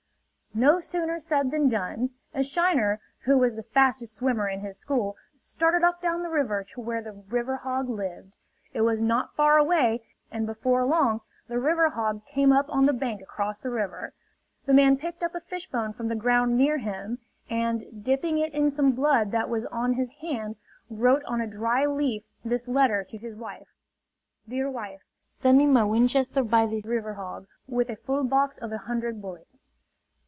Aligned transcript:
No 0.53 0.81
sooner 0.81 1.17
said 1.17 1.49
than 1.49 1.69
done! 1.69 2.09
A 2.33 2.43
shiner, 2.43 2.99
who 3.19 3.37
was 3.37 3.55
the 3.55 3.63
fastest 3.63 4.17
swimmer 4.17 4.49
in 4.49 4.59
his 4.59 4.77
school, 4.77 5.15
started 5.37 5.81
off 5.81 6.01
down 6.01 6.23
the 6.23 6.29
river 6.29 6.61
to 6.71 6.81
where 6.81 7.01
the 7.01 7.13
river 7.13 7.55
hog 7.55 7.87
lived. 7.87 8.33
It 8.73 8.81
was 8.81 8.99
not 8.99 9.33
far 9.33 9.57
away; 9.57 10.03
and 10.29 10.45
before 10.45 10.83
long 10.83 11.21
the 11.47 11.57
river 11.57 11.91
hog 11.91 12.25
came 12.25 12.51
up 12.51 12.65
on 12.69 12.85
the 12.85 12.91
bank 12.91 13.21
across 13.21 13.61
the 13.61 13.69
river. 13.69 14.11
The 14.65 14.73
man 14.73 14.97
picked 14.97 15.23
up 15.23 15.35
a 15.35 15.39
fishbone 15.39 15.93
from 15.93 16.09
the 16.09 16.15
ground 16.17 16.57
near 16.57 16.79
him; 16.79 17.19
and 17.49 18.03
dipping 18.03 18.37
it 18.37 18.51
in 18.53 18.69
some 18.69 18.91
blood 18.91 19.31
that 19.31 19.47
was 19.47 19.65
on 19.67 19.93
his 19.93 20.09
hand 20.21 20.57
wrote 20.89 21.23
on 21.23 21.39
a 21.39 21.47
dry 21.47 21.85
leaf 21.85 22.23
this 22.43 22.67
letter 22.67 23.05
to 23.05 23.17
his 23.17 23.37
wife: 23.37 23.69
"Dear 24.49 24.69
Wife: 24.69 25.03
Send 25.33 25.57
me 25.59 25.65
my 25.65 25.85
Winchester 25.85 26.43
by 26.43 26.65
this 26.65 26.85
river 26.85 27.13
hog, 27.13 27.47
with 27.69 27.89
a 27.89 27.95
full 27.95 28.25
box 28.25 28.57
of 28.57 28.73
a 28.73 28.79
hundred 28.79 29.21
bullets. 29.21 29.75